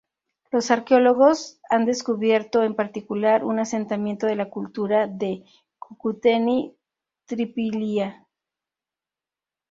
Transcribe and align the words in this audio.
Los 0.51 0.71
arqueólogos 0.71 1.59
han 1.69 1.85
descubierto, 1.85 2.63
en 2.63 2.73
particular, 2.73 3.45
un 3.45 3.59
asentamiento 3.59 4.25
de 4.25 4.35
la 4.35 4.49
cultura 4.49 5.05
de 5.05 5.45
Cucuteni-Trypillia. 5.77 8.25